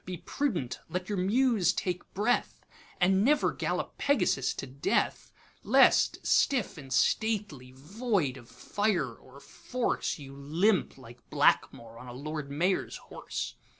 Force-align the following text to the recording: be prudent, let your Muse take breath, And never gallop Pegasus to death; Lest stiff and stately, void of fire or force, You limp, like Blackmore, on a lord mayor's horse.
be 0.03 0.17
prudent, 0.17 0.79
let 0.89 1.09
your 1.09 1.17
Muse 1.19 1.71
take 1.73 2.11
breath, 2.15 2.65
And 2.99 3.23
never 3.23 3.51
gallop 3.53 3.99
Pegasus 3.99 4.55
to 4.55 4.65
death; 4.65 5.31
Lest 5.61 6.25
stiff 6.25 6.75
and 6.75 6.91
stately, 6.91 7.71
void 7.73 8.35
of 8.35 8.49
fire 8.49 9.13
or 9.13 9.39
force, 9.39 10.17
You 10.17 10.35
limp, 10.35 10.97
like 10.97 11.29
Blackmore, 11.29 11.99
on 11.99 12.07
a 12.07 12.13
lord 12.13 12.49
mayor's 12.49 12.97
horse. 12.97 13.53